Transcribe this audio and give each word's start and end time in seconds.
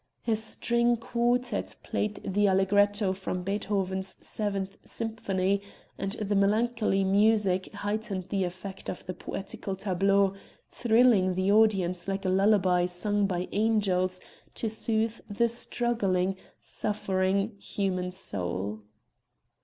A 0.25 0.35
string 0.35 0.97
quartet 0.97 1.75
played 1.83 2.15
the 2.25 2.47
allegretto 2.47 3.13
from 3.13 3.43
Beethoven's 3.43 4.17
seventh 4.19 4.75
symphony 4.83 5.61
and 5.95 6.13
the 6.13 6.33
melancholy 6.33 7.03
music 7.03 7.71
heightened 7.71 8.29
the 8.29 8.43
effect 8.43 8.89
of 8.89 9.05
the 9.05 9.13
poetical 9.13 9.75
tableau, 9.75 10.33
thrilling 10.71 11.35
the 11.35 11.51
audience 11.51 12.07
like 12.07 12.25
a 12.25 12.29
lullaby 12.29 12.87
sung 12.87 13.27
by 13.27 13.47
angels 13.51 14.19
to 14.55 14.71
soothe 14.71 15.19
the 15.29 15.47
struggling, 15.47 16.35
suffering 16.59 17.55
human 17.59 18.11
soul. 18.11 18.81